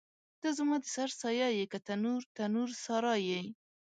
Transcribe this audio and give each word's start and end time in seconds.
ته 0.41 0.47
زما 0.57 0.75
د 0.81 0.85
سر 0.95 1.09
سایه 1.21 1.47
یې 1.57 1.65
که 1.71 1.79
تنور، 1.87 2.21
تنور 2.37 2.69
سارا 2.83 3.15
یې 3.29 3.41